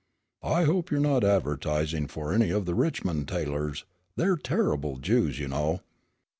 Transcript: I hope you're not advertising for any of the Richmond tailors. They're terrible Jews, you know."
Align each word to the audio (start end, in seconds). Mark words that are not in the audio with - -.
I 0.41 0.63
hope 0.63 0.89
you're 0.89 0.99
not 0.99 1.23
advertising 1.23 2.07
for 2.07 2.33
any 2.33 2.49
of 2.49 2.65
the 2.65 2.73
Richmond 2.73 3.27
tailors. 3.27 3.85
They're 4.15 4.35
terrible 4.35 4.97
Jews, 4.97 5.37
you 5.37 5.47
know." 5.47 5.81